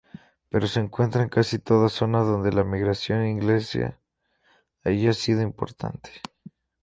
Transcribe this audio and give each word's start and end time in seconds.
Pero 0.49 0.65
se 0.65 0.79
encuentra 0.79 1.21
en 1.21 1.29
casi 1.29 1.59
toda 1.59 1.87
zona 1.87 2.21
donde 2.21 2.51
la 2.51 2.63
migración 2.63 3.23
inglesa 3.27 3.99
haya 4.83 5.13
sido 5.13 5.43
importante. 5.43 6.09